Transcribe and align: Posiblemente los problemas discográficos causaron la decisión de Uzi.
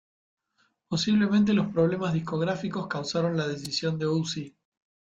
Posiblemente 0.87 1.53
los 1.53 1.71
problemas 1.71 2.13
discográficos 2.15 2.87
causaron 2.87 3.37
la 3.37 3.47
decisión 3.47 3.99
de 3.99 4.07
Uzi. 4.07 4.55